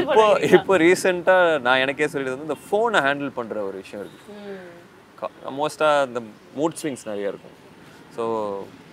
இப்போ? 0.00 0.24
இப்போ 0.56 0.74
ரீசெண்டாக 0.84 1.58
நான் 1.66 1.82
எனக்கே 1.84 2.08
சொல்லிட்டு 2.12 2.34
வந்து 2.34 2.48
இந்த 2.48 2.58
ஃபோனை 2.66 3.00
ஹேண்டில் 3.06 3.32
பண்ணுற 3.38 3.58
ஒரு 3.68 3.76
விஷயம் 3.82 4.02
இருக்கு. 4.04 4.20
ம். 4.44 5.58
மோஸ்ட்டாக 5.60 6.06
இந்த 6.10 6.20
மூட் 6.58 6.78
ஸ்விங்ஸ் 6.80 7.04
நிறைய 7.10 7.32
இருக்கும். 7.32 7.56
ஸோ 8.16 8.22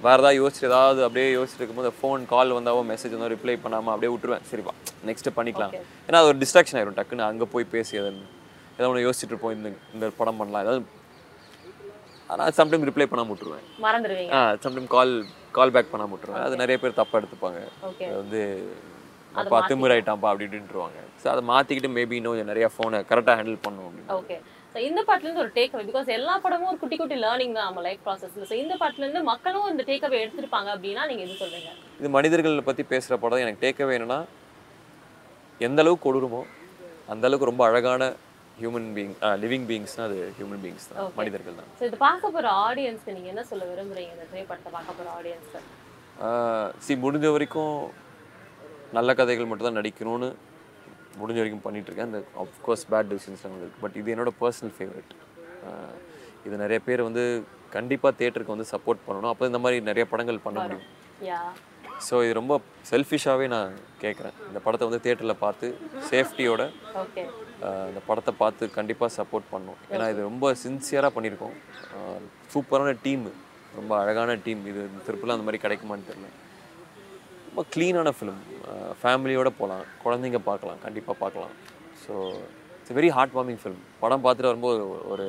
வேறு 0.04 0.22
ஏதாவது 0.22 0.38
யோசிச்சு 0.42 0.68
ஏதாவது 0.70 1.00
அப்படியே 1.06 1.28
யோசிச்சுட்டு 1.38 1.62
இருக்கும்போது 1.62 1.92
ஃபோன் 2.00 2.22
கால் 2.34 2.56
வந்தாவோ 2.58 2.82
மெசேஜ் 2.92 3.16
வந்தால் 3.16 3.34
ரிப்ளை 3.36 3.56
பண்ணாமல் 3.64 3.94
அப்படியே 3.94 4.12
விட்டுருவேன். 4.14 4.46
சரிப்பா 4.52 4.74
நெக்ஸ்ட்டு 5.10 5.36
பண்ணிக்கலாம். 5.38 5.74
ஏன்னா 6.08 6.20
அது 6.22 6.30
ஒரு 6.32 6.40
டிஸ்ட்ராக்ஷன் 6.44 6.78
ஆயிரும். 6.80 6.98
டக்குன்னு 7.00 7.28
அங்கே 7.30 7.48
போய் 7.56 7.72
பேசி 7.74 8.00
அதை 8.02 8.12
ஏதாவது 8.76 8.92
ஒன்று 8.92 9.06
யோசிச்சுட்டு 9.08 9.34
இருப்போம் 9.34 9.56
இந்த 9.58 9.70
இந்த 9.96 10.06
படம் 10.20 10.40
பண்ணலாம். 10.42 10.64
ஏதாவது 10.66 10.82
ஆனால் 12.30 12.56
சம்டைம் 12.60 12.88
ரிப்ளை 12.90 13.06
பண்ணாம 13.12 13.32
விட்டுருவேன். 13.32 13.66
ஆ 14.38 14.42
சம்டைம் 14.66 14.90
கால் 14.96 15.14
கால் 15.58 15.74
பேக் 15.76 15.92
பண்ணாம 15.94 16.12
விட்டுருவேன். 16.14 16.46
அது 16.48 16.62
நிறைய 16.64 16.78
பேர் 16.84 17.00
தப்பாக 17.02 17.22
எடுத்துப்பாங்க. 17.22 17.60
அது 18.10 18.18
வந்து 18.24 18.42
அப்பா 19.40 19.60
திமிராயிட்டான்ப்பா 19.70 20.30
அப்படி 20.32 20.46
இப்படின்ட்டுருவாங்க 20.48 21.00
ஸோ 21.22 21.28
அதை 21.34 21.42
மாற்றிக்கிட்டு 21.50 21.92
மேபி 21.96 22.18
இன்னும் 22.20 22.52
நிறைய 22.52 22.68
ஃபோனை 22.74 23.00
கரெக்டாக 23.10 23.36
ஹேண்டில் 23.40 23.60
பண்ணும் 23.66 24.00
ஓகே 24.18 24.38
ஸோ 24.76 24.80
இந்த 24.88 25.02
பாட்டுல 25.08 25.28
இருந்து 25.28 25.44
ஒரு 25.44 25.52
டேக் 25.56 25.74
அவே 25.76 25.84
பிகாஸ் 25.88 26.10
எல்லா 26.16 26.34
படமும் 26.44 26.70
ஒரு 26.72 26.80
குட்டி 26.82 26.98
குட்டி 26.98 27.16
லேர்னிங் 27.24 27.56
தான் 27.58 27.68
நம்ம 27.70 27.84
லைஃப் 27.86 28.02
ப்ராசஸ்ல 28.06 28.48
ஸோ 28.50 28.56
இந்த 28.64 28.74
பாட்டுல 28.82 29.06
இருந்து 29.06 29.22
மக்களும் 29.32 29.70
இந்த 29.72 29.84
டேக் 29.90 30.06
அவே 30.08 30.20
எடுத்திருப்பாங்க 30.24 30.70
அப்படின்னா 30.76 31.04
நீங்க 31.10 31.24
எது 31.26 31.40
சொல்றீங்க? 31.42 31.72
இது 32.00 32.10
மனிதர்களை 32.18 32.64
பற்றி 32.68 32.84
பேசுகிற 32.92 33.18
படம் 33.24 33.44
எனக்கு 33.46 33.64
டேக்கவே 33.64 33.96
என்னன்னா 33.98 34.20
எந்த 35.62 35.82
அளவுக்கு 35.84 36.06
கொடூரமோ 36.06 36.42
அந்த 37.14 37.24
அளவுக்கு 37.28 37.52
ரொம்ப 37.52 37.64
அழகான 37.70 38.04
ஹியூமன் 38.58 38.88
பீயிங் 38.96 39.14
லிவிங் 39.44 39.66
பீயிங்ஸ்னா 39.68 40.06
அது. 40.08 40.18
ஹியூமன் 40.38 40.62
பீயிங்ஸ் 40.64 40.88
தான். 40.90 41.12
மனிதர்கள் 41.20 41.58
தான். 41.60 41.70
ஸோ 41.78 41.84
இது 41.90 41.98
பார்க்க 42.04 42.32
போற 42.36 42.48
ஆடியன்ஸ்க்கு 42.66 43.16
நீங்க 43.18 43.30
என்ன 43.34 43.44
சொல்ல 43.50 43.64
விரும்புறீங்க? 43.70 44.12
இந்த 44.16 44.26
திரைப்படத்தை 44.32 44.72
பார்க்க 44.76 44.98
போற 45.00 45.08
ஆடியன்ஸ்க்கு 45.18 45.62
சி 46.86 46.94
முடிஞ்ச 47.04 47.28
வரைக்கும் 47.34 47.76
நல்ல 48.98 49.14
கதைகள் 49.20 49.50
மட்டும் 49.50 49.70
தான் 49.70 49.80
நடிக்கணும்னு 49.80 50.30
முடிஞ்ச 51.20 51.40
வரைக்கும் 51.42 51.66
பண்ணிட்டு 51.66 51.90
இருக்கேன் 51.90 52.10
அந்த 52.10 52.20
அஃப்கோர்ஸ் 52.44 52.86
பேட் 52.92 53.10
டிசிஷன்ஸ்லாம் 53.12 53.62
இருக்கு 53.64 53.82
பட் 53.86 53.98
இது 54.02 54.14
என்னோட 54.14 54.32
பர்சனல் 54.42 54.74
ஃபேவரட் 54.78 55.14
இது 56.48 56.56
நிறைய 56.64 56.80
பேர் 56.88 57.08
வந்து 57.08 57.24
கண்டிப்பாக 57.76 58.14
தேட்டருக்கு 58.20 58.56
வந்து 58.56 58.70
சப்போர்ட் 58.74 59.02
பண்ணணும். 59.08 59.32
அப்போ 59.32 59.50
இந்த 59.50 59.60
மாதிரி 59.64 59.78
நிறைய 59.90 60.04
படங்கள் 60.12 60.46
பண்ண 60.46 60.58
முடியும். 60.66 60.86
ஸோ 62.08 62.16
இது 62.26 62.34
ரொம்ப 62.40 62.54
செல்ஃபிஷாகவே 62.92 63.48
நான் 63.54 63.72
கேட்குறேன். 64.04 64.36
இந்த 64.50 64.60
படத்தை 64.66 64.86
வந்து 64.90 65.02
தேட்டரில் 65.06 65.42
பார்த்து 65.46 65.68
சேஃப்டியோட 66.12 66.62
இந்த 67.90 68.02
படத்தை 68.10 68.34
பார்த்து 68.44 68.64
கண்டிப்பாக 68.78 69.12
சப்போர்ட் 69.20 69.50
பண்ணணும். 69.54 69.80
ஏன்னா 69.94 70.06
இது 70.14 70.22
ரொம்ப 70.30 70.52
சின்சியராக 70.66 71.12
பண்ணியிருக்கோம். 71.16 71.56
சூப்பரான 72.54 72.94
டீம் 73.06 73.26
ரொம்ப 73.80 73.92
அழகான 74.04 74.38
டீம் 74.46 74.62
இது 74.72 74.84
திருப்பலாம் 75.08 75.38
அந்த 75.38 75.48
மாதிரி 75.48 75.64
கிடைக்குமான்னு 75.66 76.08
தெரியல. 76.12 76.30
ரொம்ப 77.50 77.64
க்ளீனான 77.74 78.10
ஃபிலிம் 78.18 78.42
ஃபேமிலியோட 79.02 79.50
போகலாம் 79.60 79.86
குழந்தைங்க 80.04 80.40
பார்க்கலாம். 80.50 80.80
கண்டிப்பாக 80.86 81.16
பார்க்கலாம். 81.22 81.54
So 82.04 82.14
it's 82.80 82.96
very 82.98 83.10
heart 83.16 83.34
warming 83.38 83.62
film 83.62 83.84
படம் 84.02 84.24
பார்த்துட்டு 84.26 84.52
வரும்போது 84.52 84.82
ஒரு 85.14 85.26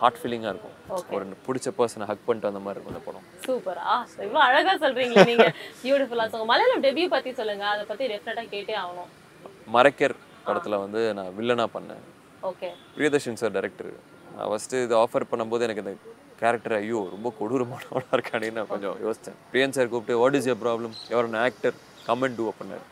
ஹார்ட் 0.00 0.18
ஃபீலிங்காக 0.20 0.52
இருக்கும். 0.52 0.76
ஒரு 1.14 1.24
பிடிச்ச 1.46 1.68
பர்சனை 1.78 2.06
ஹக் 2.10 2.24
பண்ணிட்டு 2.26 2.50
அந்த 2.50 2.60
மாதிரி 2.64 2.76
இருக்கும் 2.76 2.94
இந்த 2.94 3.02
படம். 3.08 3.24
சூப்பரா 3.46 3.94
இவ்வளவு 4.26 4.44
அழகா 4.48 4.74
சொல்றீங்களே 4.84 5.24
நீங்க. 5.30 5.46
பியூட்டிஃபுல்லா 5.82 6.26
ஸோ 6.34 6.40
மலையாளம் 6.52 6.84
டெபியூ 6.86 7.08
பத்தி 7.16 7.32
சொல்லுங்க. 7.40 7.66
அதை 7.74 7.84
பத்தி 7.90 8.06
டெஃபினட்டா 8.12 8.44
கேட்டே 8.54 8.76
ஆகணும். 8.82 9.10
மரக்கர் 9.76 10.16
படத்தில் 10.46 10.82
வந்து 10.84 11.00
நான் 11.18 11.34
வில்லனாக 11.38 11.70
பண்ணேன். 11.76 12.04
ஓகே 12.50 12.70
பிரியதர்ஷன் 12.96 13.40
சார் 13.42 13.54
டைரக்டர் 13.58 13.92
நான் 14.36 14.48
ஃபஸ்ட்டு 14.50 14.82
இது 14.86 14.94
ஆஃபர் 15.04 15.30
பண்ணும்போது 15.32 15.64
எனக்கு 15.68 15.84
இந்த 15.84 15.94
கேரக்டர் 16.40 16.74
ஐயோ 16.80 17.00
ரொம்ப 17.14 17.28
கொடூரமானவனா 17.38 18.12
இருக்கானே 18.16 18.50
நான் 18.58 18.70
கொஞ்சம் 18.72 18.96
யோசித்தேன். 19.04 19.38
பிரியன் 19.52 19.74
சார் 19.76 19.90
கூப்பிட்டு 19.92 20.20
what 20.22 20.36
is 20.38 20.48
your 20.50 20.60
problem 20.64 20.94
ever 21.12 21.28
actor 21.46 21.76
comment 22.08 22.38
too 22.38 22.46
பண்ணார். 22.60 22.84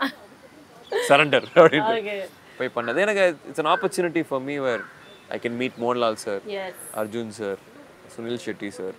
சரண்டர் 1.08 1.46
அப்படின்ட்டு. 1.60 2.16
போய் 2.58 2.74
பண்ணது. 2.76 2.98
எனக்கு 3.06 3.24
it's 3.48 3.62
an 3.64 3.68
opportunity 3.74 4.22
for 4.28 4.44
me 4.48 4.56
where 4.66 4.84
I 5.34 5.38
can 5.44 5.58
meet 5.62 5.76
Mohanlal 5.82 6.18
sir 6.26 6.42
Arjun 7.02 7.34
sir 7.40 7.60
Sunil 8.14 8.42
Shetty 8.46 8.70
sir 8.78 8.96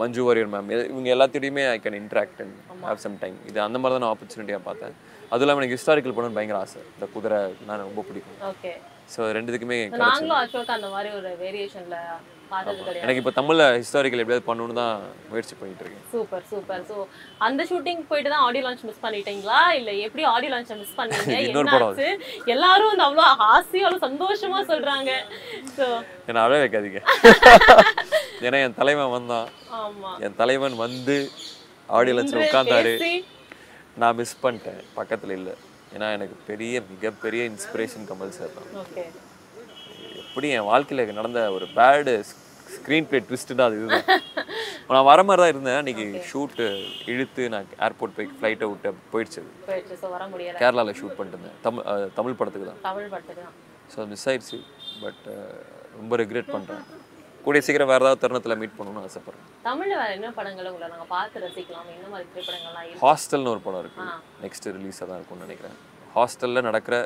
Manju 0.00 0.22
Warrier 0.26 0.50
ma'am 0.54 0.68
இவங்க 0.92 1.08
எல்லாத்தையுமே 1.14 1.62
I 1.74 1.78
can 1.84 1.98
interact 2.02 2.40
and 2.44 2.56
have 2.88 3.00
some 3.04 3.16
time 3.22 3.36
இது 3.50 3.58
அந்த 3.66 3.78
மாதிரி 3.82 3.94
தான் 3.94 4.04
நான் 4.04 4.14
ஆப்பர்ச்சுனிட்டியாக 4.14 4.62
பார்த்தேன். 4.68 4.94
அதுவும் 5.30 5.44
இல்லாமல் 5.44 5.62
எனக்கு 5.62 5.76
ஹிஸ்டாரிக்கல் 5.78 6.16
படம் 6.16 6.36
பயங்கர 6.38 6.58
ஆசை. 6.64 6.80
இந்த 6.94 7.06
குதிரை 7.14 7.38
நான் 7.68 7.86
ரொம்ப 7.88 8.02
பிடிக்கும். 8.08 8.38
ஓகே 8.52 8.72
ஸோ 9.14 9.20
ரெண்டுத்துக்குமே 9.36 9.78
நாங்களும் 10.04 10.38
அசோக் 10.42 10.76
அந்த 10.76 10.88
மாதிரி 10.94 11.10
ஒரு 11.20 11.30
வேரியேஷன்ல 11.42 11.96
எனக்கு 13.02 13.20
இப்போ 13.20 13.32
தமிழில் 13.38 13.64
ஹிஸ்டாரிக்கல் 13.80 14.22
எப்படியாவது 14.22 14.46
பண்ணணும்னு 14.48 14.76
தான் 14.80 14.96
முயற்சி 15.30 15.54
பண்ணிட்டு 15.60 15.82
இருக்கேன் 15.84 16.04
சூப்பர் 16.14 16.44
சூப்பர். 16.50 16.82
ஸோ 16.90 16.96
அந்த 17.46 17.60
ஷூட்டிங் 17.70 18.02
போயிட்டு 18.10 18.32
தான் 18.34 18.44
ஆடியோ 18.46 18.62
லான்ச் 18.66 18.84
மிஸ் 18.88 19.02
பண்ணிட்டீங்களா? 19.04 19.60
இல்ல 19.78 19.90
எப்படி 20.06 20.24
ஆடியோ 20.34 20.50
லான்ச்சை 20.54 20.76
மிஸ் 20.82 20.96
பண்ணீங்க? 21.00 21.36
இன்னொரு 21.46 21.66
என்ன 21.68 21.76
படம். 21.76 21.90
ஆச்சு? 21.90 22.08
எல்லாரும் 22.54 22.90
வந்து 22.92 23.06
அவ்வளோ 23.08 23.26
ஆசையும் 23.50 23.86
அவ்வளோ 23.88 24.02
சந்தோஷமா 24.06 24.60
சொல்றாங்க. 24.72 25.10
ஸோ 25.76 25.86
என்னை 26.28 26.42
அழ 26.46 26.52
வைக்காதீங்க. 26.64 27.02
ஏன்னா 28.46 28.58
என் 28.66 28.78
தலைவன் 28.80 29.14
வந்தான். 29.16 29.48
ஆமா. 29.82 30.12
என் 30.26 30.38
தலைவன் 30.40 30.76
வந்து 30.86 31.16
ஆடியோ 31.98 32.16
லன்ச்சில் 32.16 32.44
உட்காந்தாரு 32.46 32.94
பேசி, 33.04 33.14
நான் 34.02 34.18
மிஸ் 34.22 34.40
பண்ணிட்டேன். 34.44 34.82
பக்கத்தில் 34.98 35.36
இல்லை. 35.38 35.54
ஏன்னா 35.96 36.06
எனக்கு 36.16 36.36
பெரிய 36.50 36.82
மிகப்பெரிய 36.92 37.42
இன்ஸ்பிரேஷன் 37.52 38.08
கமல் 38.10 38.36
சார் 38.38 38.56
தான். 38.58 38.68
ஓகே 40.36 40.40
எப்படி 40.40 40.56
என் 40.56 40.68
வாழ்க்கையில் 40.68 41.18
நடந்த 41.18 41.40
ஒரு 41.56 41.66
பேடு 41.76 42.12
ஸ்க்ரீன் 42.74 43.06
பிளே 43.08 43.18
ட்விஸ்ட்டு 43.26 43.64
அது. 43.64 43.74
இதுதான் 43.80 44.06
நான் 44.88 45.06
வர 45.08 45.20
மாதிரி 45.26 45.40
தான் 45.42 45.52
இருந்தேன். 45.52 45.76
அன்றைக்கி 45.80 46.04
ஷூட்டு 46.30 46.64
இழுத்து 47.12 47.42
நான் 47.52 47.68
ஏர்போர்ட் 47.86 48.16
போய் 48.16 48.28
ஃப்ளைட்டை 48.32 48.66
விட்டு 48.70 48.90
போயிடுச்சு 49.12 49.40
கேரளாவில் 50.62 50.96
ஷூட் 51.00 51.14
பண்ணிட்டு 51.18 51.36
இருந்தேன். 51.38 51.56
தமிழ் 51.66 51.84
தமிழ் 52.18 52.36
படத்துக்கு 52.40 52.68
தான். 52.70 52.80
தமிழ் 52.88 53.06
படத்துக்கு 53.12 53.44
தான். 53.44 53.54
ஸோ 53.92 54.06
மிஸ் 54.12 54.26
ஆயிடுச்சு 54.30 54.58
பட் 55.04 55.22
ரொம்ப 56.00 56.16
ரெக்ரெட் 56.22 56.50
பண்ணுறேன் 56.54 56.82
கூடிய 57.44 57.62
சீக்கிரம் 57.66 57.90
வேறு 57.92 58.04
ஏதாவது 58.04 58.22
தருணத்தில் 58.24 58.58
மீட் 58.62 58.76
பண்ணணும்னு 58.76 59.04
ஆசைப்பட்றேன். 59.06 59.46
தமிழ்ல 59.68 59.94
வேற 60.02 60.10
என்ன 60.18 60.32
படங்களை 60.38 60.68
உங்களை 60.72 60.88
நாங்க 60.94 61.06
பார்த்து 61.14 61.44
ரசிக்கலாம். 61.46 61.88
என்ன 61.96 62.08
மாதிரி 62.12 62.28
திரைப்படங்கள்லாம் 62.32 63.00
ஹாஸ்டல்னு 63.04 63.52
ஒரு 63.54 63.62
படம் 63.66 63.82
இருக்கு. 63.84 64.02
ஆ. 64.06 64.18
நெக்ஸ்ட் 64.44 64.68
ரிலீஸாக 64.76 65.08
தான் 65.10 65.18
இருக்கும்னு 65.20 65.46
நினைக்கிறேன். 65.48 65.76
ஹாஸ்டலில் 66.16 66.66
நடக்கிற 66.68 66.96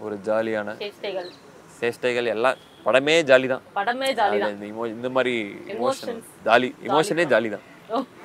ஒரு 0.00 0.16
ஜாலியான 0.28 0.76
சேஷ்டைகள். 0.82 1.30
சேஷ்டைகள் 1.78 2.28
எல்லாம் 2.34 2.58
படமே 2.84 3.14
ஜாலி 3.28 3.48
தான் 3.50 3.62
படமே 3.74 4.08
ஜாலி 4.14 4.38
தான் 4.40 4.54
இந்த 4.94 5.08
மாதிரி 5.16 5.34
இமோஷன். 5.74 6.20
ஜாலி 6.46 6.68
இமோஷனே 6.86 7.24
ஜாலி 7.32 7.50
தான் 7.54 7.66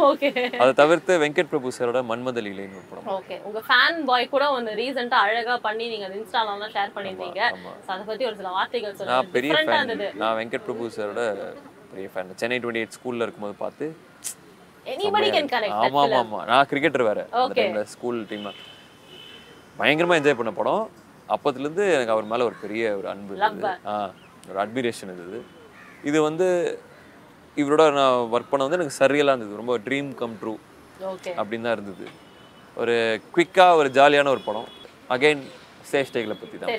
ஓகே. 0.05 0.29
அதை 0.57 0.71
தவிர்த்து 0.79 1.13
வெங்கட் 1.21 1.49
பிரபு 1.49 1.69
சாரோட 1.75 1.99
மன்மத 2.09 2.41
லீலைன்னு 2.43 2.77
ஒரு 2.79 2.85
படம். 2.89 3.07
ஓகே. 3.15 3.35
உங்க 3.47 3.59
ஃபேன் 3.65 3.97
பாய் 4.07 4.29
கூட 4.29 4.45
ஒன்னு 4.53 4.75
ரீசெண்டா 4.79 5.17
அழகா 5.23 5.55
பண்ணி 5.65 5.85
நீங்க 5.91 6.05
அது 6.07 6.17
இன்ஸ்டாலாம் 6.19 6.63
ஷேர் 6.75 6.93
பண்ணிருந்தீங்க 6.95 7.41
அத 7.87 7.99
பத்தி 8.05 8.25
ஒரு 8.29 8.37
சில 8.39 8.51
வார்த்தைகள் 8.55 8.91
நான் 8.91 8.99
சொல்லுங்க 8.99 9.33
பெரிய 9.35 9.49
டிஃபரெண்டா 9.53 9.79
ஃபேன் 9.95 10.21
நான் 10.21 10.37
வெங்கட் 10.39 10.65
பிரபு 10.67 10.87
சாரோட 10.95 11.23
பெரிய 11.91 12.07
ஃபேன் 12.13 12.31
சென்னை 12.41 12.59
டுவெண்ட்டி 12.59 12.83
எயிட் 12.83 12.95
ஸ்கூலில் 12.97 13.25
இருக்கும்போது 13.25 13.57
பார்த்து 13.61 13.87
எனிபடி 14.85 15.27
கேன் 15.31 15.51
கனெக்ட் 15.51 15.79
ஆமா 15.81 16.01
ஆமா 16.03 16.19
ஆமா. 16.21 16.39
நான் 16.49 16.67
கிரிக்கெட்டர் 16.69 17.07
வேற. 17.07 17.19
அந்த. 17.37 17.55
டைம்ல 17.57 17.81
ஸ்கூல் 17.93 18.19
டீம்ல 18.29 18.51
பயங்கரமா 19.79 20.17
என்ஜாய் 20.19 20.39
பண்ண 20.39 20.53
படம். 20.55 20.85
அப்பத்துலேருந்து 21.29 21.85
எனக்கு 21.93 22.13
அவர் 22.13 22.29
மேல 22.29 22.45
ஒரு 22.45 22.57
பெரிய 22.61 22.83
ஒரு 22.99 23.07
அன்பு 23.11 23.33
ஆ. 23.89 23.97
ஒரு 24.49 24.57
அட்மிரேஷன் 24.63 25.11
இருந்தது 25.13 25.39
இது 26.09 26.17
வந்து 26.29 26.47
இவரோட 27.61 27.83
நான் 27.99 28.17
ஒர்க் 28.33 28.51
பண்ண 28.51 28.65
வந்து 28.65 28.79
எனக்கு 28.79 28.99
சரியலாக 29.01 29.33
இருந்தது. 29.35 29.59
ரொம்ப 29.61 29.75
ட்ரீம் 29.85 30.09
கம் 30.19 30.35
ட்ரூ 30.41 30.55
அப்படின்னு 31.39 31.67
தான் 31.67 31.77
இருந்தது. 31.77 32.05
ஒரு 32.81 32.95
குவிக்காக 33.35 33.79
ஒரு 33.81 33.89
ஜாலியான 33.99 34.31
ஒரு 34.35 34.43
படம். 34.47 34.67
அகைன் 35.13 35.41
சேஷ்டைகளை 35.91 36.35
பற்றி 36.39 36.57
தான். 36.61 36.71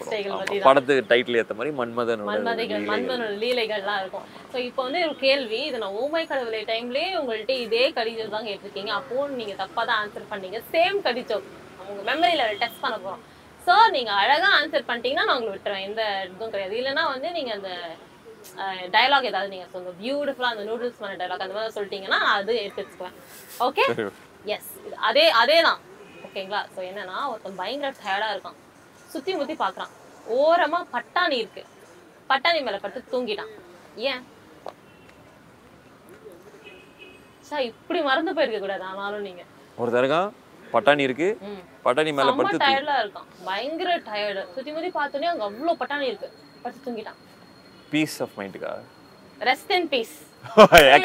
படத்துக்கு 0.66 1.08
டைட்டில் 1.12 1.38
ஏற்ற 1.40 1.54
மாதிரி 1.58 1.70
மன்மதனோட 1.80 2.34
லீலைகள். 2.48 2.82
மன்மதனோட 2.90 3.30
லீலைகள்லாம் 3.42 4.00
இருக்கும். 4.02 4.26
ஸோ 4.52 4.56
இப்போ 4.68 4.80
வந்து 4.86 5.00
ஒரு 5.06 5.16
கேள்வி 5.24 5.60
இது 5.68 5.80
நான் 5.84 5.96
ஓமை 6.02 6.22
கடவுளை 6.32 6.60
டைம்லயே 6.72 7.08
உங்கள்ட்ட 7.20 7.54
இதே 7.66 7.84
கடிதம் 7.98 8.34
தான் 8.36 8.46
கேட்டிருக்கீங்க. 8.48 8.92
அப்போ 8.98 9.26
நீங்க 9.40 9.54
தப்பா 9.62 9.82
தான் 9.90 10.00
ஆன்சர் 10.02 10.30
பண்ணீங்க. 10.32 10.60
சேம் 10.74 10.98
கடிதம் 11.06 11.46
உங்க 11.88 12.00
மெமரியில 12.10 12.46
டெஸ்ட் 12.62 12.82
பண்ண 12.84 12.98
போறோம். 13.06 13.24
ஸோ 13.68 13.74
நீங்க 13.96 14.12
அழகா 14.20 14.50
ஆன்சர் 14.58 14.86
பண்ணிட்டீங்கன்னா 14.88 15.26
நான் 15.28 15.38
உங்களுக்கு 15.38 15.56
விட்டுறேன் 15.56 15.86
எந்த 15.88 16.02
இதுவும் 16.26 16.52
கிடையாது. 16.54 16.74
இல்லைன்னா 16.80 17.04
வந்து 17.14 17.30
நீங்க 17.38 17.50
அந்த 17.58 17.70
டயலாக் 18.94 19.28
ஏதாவது 19.30 19.52
நீங்க 19.54 19.66
சொல்லுங்க. 19.72 19.92
பியூட்டிஃபுல்லா 20.02 20.52
அந்த 20.54 20.64
நூடுல்ஸ் 20.68 21.00
பண்ண 21.00 21.16
டயலாக் 21.20 21.44
அந்த 21.46 21.56
மாதிரி 21.56 21.74
சொல்லிட்டீங்கன்னா 21.76 22.20
அது 22.36 22.52
எடுத்து 22.66 23.10
ஓகே 23.66 23.84
எஸ் 24.54 24.70
அதே 25.08 25.26
அதே 25.42 25.58
தான் 25.68 25.80
ஓகேங்களா 26.26 26.60
ஸோ 26.74 26.80
என்னன்னா 26.90 27.18
ஒருத்தன் 27.30 27.60
பயங்கர 27.62 27.92
டயர்டா 28.00 28.28
இருக்கான். 28.34 28.58
சுத்தி 29.12 29.32
முத்தி 29.40 29.54
பார்க்கறான் 29.64 29.92
ஓரமா 30.38 30.78
பட்டாணி 30.94 31.36
இருக்கு. 31.42 31.62
பட்டாணி 32.30 32.58
மேல 32.64 32.78
படுத்து 32.82 33.12
தூங்கிட்டான். 33.12 33.52
ஏன்? 34.10 34.22
சார் 37.48 37.66
இப்படி 37.70 38.00
மறந்து 38.08 38.34
போயிருக்க 38.36 38.58
கூடாது 38.64 38.84
ஆனாலும் 38.90 39.26
நீங்க. 39.28 39.42
ஒரு 39.82 39.90
தரகா 39.96 40.20
பட்டாணி 40.74 41.02
இருக்கு. 41.08 41.28
பட்டாணி 41.86 42.10
மேல 42.18 42.30
படுத்து 42.38 42.62
டயர்டா 42.64 42.96
இருக்கான். 43.02 43.28
பயங்கர 43.48 43.90
டயர்டு 44.08 44.42
சுத்தி 44.54 44.70
முத்தி 44.76 44.90
பார்த்தோன்னே 44.98 45.30
அங்க 45.32 45.44
அவ்வளவு 45.48 45.78
பட்டாணி 45.82 46.06
இருக்கு. 46.10 46.28
படுத்து 46.64 46.84
தூங்கிட்டான். 46.86 47.18
பீஸ் 47.92 48.16
ஆஃப் 48.24 48.34
மைண்டுக்கா 48.40 48.72
ரெஸ்ட் 49.50 49.72
இன் 49.78 49.88
பீஸ் 49.94 50.14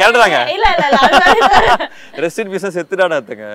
கேட்டுதாங்க? 0.01 0.39
இல்ல 0.55 0.67
இல்ல 0.75 0.85
இல்ல 0.91 1.89
ரெஸ்ட் 2.25 2.41
இன் 2.43 2.51
பீஸா 2.53 2.69
அர்த்தங்க 3.17 3.47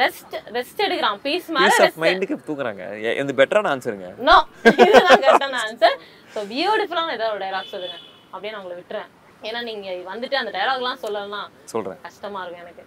ரெஸ்ட் 0.00 0.34
ரெஸ்ட் 0.56 0.80
எடுக்கிறான். 0.86 1.16
பீஸ் 1.24 1.48
மேல 1.54 1.68
பீஸ் 1.68 1.80
ஆஃப் 1.86 1.96
மைண்டுக்கு 2.02 2.36
தூங்குறாங்க 2.48 2.82
இந்த 3.22 3.32
பெட்டரான 3.40 3.70
ஆன்சருங்க 3.74 4.10
நோ 4.28 4.36
இதுதான் 4.82 5.22
கரெக்டான 5.24 5.58
ஆன்சர் 5.68 5.96
ஸோ 6.34 6.42
பியூட்டிஃபுல்லான 6.52 7.14
ஏதாவது 7.16 7.34
ஒரு 7.36 7.42
டைலாக் 7.44 7.72
சொல்லுங்க. 7.74 7.96
அப்படியே 8.32 8.52
நான் 8.52 8.62
உங்களை 8.62 8.76
விட்டுறேன். 8.80 9.08
ஏன்னா 9.48 9.60
நீங்க 9.68 9.88
வந்துட்டு 10.12 10.36
அந்த 10.42 10.50
டைலாக்லாம் 10.56 11.02
சொல்லலாம் 11.04 11.48
சொல்றேன். 11.72 11.98
கஷ்டமா 12.06 12.40
இருக்கும் 12.44 12.64
எனக்கு. 12.64 12.84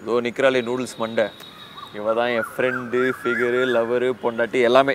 இதோ 0.00 0.16
நிக்கிறாளே 0.26 0.60
நூடுல்ஸ் 0.68 0.96
மண்டை. 1.02 1.26
இவ 1.98 2.12
தான் 2.18 2.32
என் 2.36 2.48
ஃப்ரெண்டு 2.52 3.00
ஃபிகரு 3.18 3.60
லவரு 3.76 4.08
பொண்டாட்டி 4.22 4.60
எல்லாமே. 4.68 4.94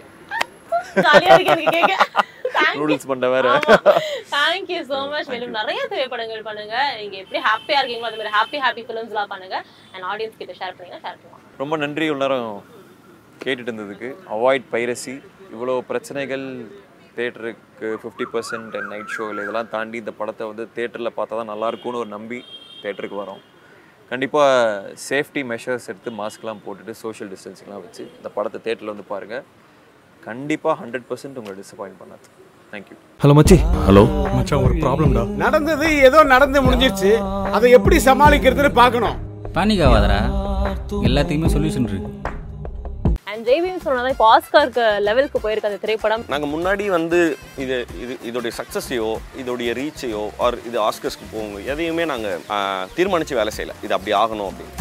நூடுல்ஸ் 2.79 3.08
மண்டை 3.10 3.27
வேற. 3.36 3.48
தேங்க்யூ 4.34 4.79
ஸோ 4.89 4.98
மச் 5.12 5.29
மேலும் 5.34 5.55
நிறைய 5.60 5.81
திரைப்படங்கள் 5.91 6.43
பண்ணுங்க. 6.50 6.75
நீங்க 7.00 7.15
எப்படி 7.24 7.39
ஹாப்பியா 7.48 7.79
இருக்கீங்களோ 7.81 8.10
அது 8.10 8.20
மாதிரி 8.20 8.34
ஹாப்பி 8.38 8.58
ஹாப்பி 8.65 8.84
ஃபிலிம்ஸ்லாம் 8.88 9.31
பண்ணுங்க. 9.34 9.58
அண்ட் 9.93 10.05
ஆடியன்ஸ் 10.12 10.39
கிட்ட 10.41 10.55
ஷேர் 10.60 10.75
பண்ணீங்கன்னா 10.77 11.03
ஷேர் 11.05 11.60
ரொம்ப 11.62 11.77
நன்றி 11.84 12.08
நேரம் 12.24 12.50
கேட்டுட்டு 13.43 13.70
இருந்ததுக்கு. 13.70 14.10
அவாய்ட் 14.36 14.67
பைரசி 14.74 15.15
இவ்வளோ 15.55 15.75
பிரச்சனைகள் 15.91 16.46
தேட்டருக்கு 17.15 17.88
ஃபிஃப்டி 18.01 18.25
பர்சன்ட் 18.34 18.75
நைட் 18.91 19.13
ஷோவில் 19.15 19.41
இதெல்லாம் 19.43 19.72
தாண்டி 19.75 19.98
இந்த 20.03 20.13
படத்தை 20.20 20.46
வந்து 20.51 20.65
தேட்டரில் 20.77 21.17
பார்த்தா 21.17 21.39
தான் 21.39 21.51
நல்லா 21.53 21.70
இருக்கும்னு 21.72 22.01
ஒரு 22.03 22.12
நம்பி 22.17 22.39
தேட்டருக்கு 22.84 23.17
வரோம். 23.24 23.41
கண்டிப்பாக 24.12 24.94
சேஃப்டி 25.10 25.41
மெஷர்ஸ் 25.50 25.86
எடுத்து 25.91 26.10
மாஸ்க்லாம் 26.22 26.62
போட்டுட்டு 26.63 26.94
சோஷியல் 27.01 27.30
டிஸ்டன்சிங்லாம் 27.34 27.84
வச்சு 27.84 28.03
இந்த 28.18 28.30
படத்தை 28.36 28.60
தேட்டரில் 28.65 28.91
வந்து 28.94 29.06
பாருங்கள் 29.12 29.44
கண்டிப்பாக 30.25 30.74
ஹண்ட்ரட் 30.82 31.06
பர்சன்ட் 31.10 31.38
உங்களை 31.41 31.53
டிசப்பாயிண்ட் 31.62 31.98
பண்ணாது. 32.01 32.25
தேங்க்யூ 32.74 32.98
ஹலோ 33.22 33.36
மச்சி. 33.38 33.58
ஹலோ 33.88 34.03
மச்சான் 34.36 34.63
ஒரு 34.65 34.75
ப்ராப்ளம்டா 34.84 35.24
நடந்தது 35.44 35.88
ஏதோ 36.08 36.20
நடந்து 36.34 36.65
முடிஞ்சிருச்சு. 36.68 37.12
அதை 37.58 37.70
எப்படி 37.77 38.00
சமாளிக்கிறதுன்னு 38.10 38.74
பார்க்கணும். 38.82 39.18
பேனிக் 39.58 39.86
ஆகாதடா 39.88 40.20
எல்லாத்துக்குமே 41.10 41.53
சொல்யூஷன் 41.56 41.88
இருக்கு. 41.91 42.12
ஜெய்வின்னு 43.48 43.81
ஜெய்பீம் 43.81 43.86
சொன்னதான் 43.86 44.13
இப்போ 44.13 44.25
ஆஸ்கார்க்கு 44.33 44.83
லெவலுக்கு 45.07 45.39
போயிருக்கு 45.43 45.69
அந்த 45.69 45.79
திரைப்படம். 45.83 46.24
நாங்கள் 46.33 46.51
முன்னாடி 46.53 46.86
வந்து 46.95 47.19
இது 47.63 47.77
இது 48.03 48.13
இதோடைய 48.29 48.51
சக்ஸஸையோ 48.60 49.10
இதோடைய 49.41 49.71
ரீச்சையோ 49.79 50.24
ஆர் 50.45 50.57
இது 50.69 50.77
ஆஸ்கர்ஸ்க்கு 50.88 51.31
போவோங்க 51.33 51.60
எதையுமே 51.74 52.05
நாங்கள் 52.13 52.88
தீர்மானித்து 52.98 53.39
வேலை 53.41 53.53
செய்யலை. 53.57 53.75
இது 53.86 53.95
அப்படி 53.98 54.13
ஆகணும் 54.24 54.50
அப்படின்னு. 54.50 54.77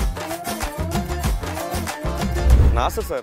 நாசர் 2.79 3.09
சார். 3.11 3.19